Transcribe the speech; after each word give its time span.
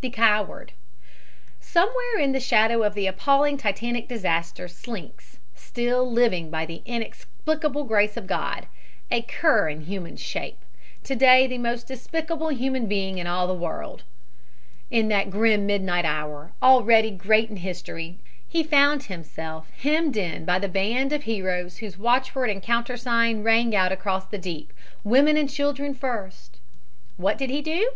THE 0.00 0.10
COWARD 0.10 0.72
Somewhere 1.60 2.18
in 2.18 2.32
the 2.32 2.40
shadow 2.40 2.82
of 2.82 2.94
the 2.94 3.06
appalling 3.06 3.56
Titanic 3.56 4.08
disaster 4.08 4.66
slinks 4.66 5.38
still 5.54 6.10
living 6.10 6.50
by 6.50 6.66
the 6.66 6.82
inexplicable 6.84 7.84
grace 7.84 8.16
of 8.16 8.26
God 8.26 8.66
a 9.12 9.22
cur 9.22 9.68
in 9.68 9.82
human 9.82 10.16
shape, 10.16 10.58
to 11.04 11.14
day 11.14 11.46
the 11.46 11.58
most 11.58 11.86
despicable 11.86 12.48
human 12.48 12.88
being 12.88 13.18
in 13.18 13.28
all 13.28 13.46
the 13.46 13.54
world. 13.54 14.02
In 14.90 15.06
that 15.06 15.30
grim 15.30 15.66
midnight 15.66 16.04
hour, 16.04 16.50
already 16.60 17.12
great 17.12 17.48
in 17.48 17.58
history, 17.58 18.18
he 18.48 18.64
found 18.64 19.04
himself 19.04 19.70
hemmed 19.82 20.16
in 20.16 20.44
by 20.44 20.58
the 20.58 20.66
band 20.68 21.12
of 21.12 21.22
heroes 21.22 21.76
whose 21.76 21.96
watchword 21.96 22.50
and 22.50 22.60
countersign 22.60 23.44
rang 23.44 23.72
out 23.76 23.92
across 23.92 24.24
the 24.26 24.36
deep 24.36 24.72
"Women 25.04 25.36
and 25.36 25.48
children 25.48 25.94
first!" 25.94 26.58
What 27.16 27.38
did 27.38 27.50
he 27.50 27.62
do? 27.62 27.92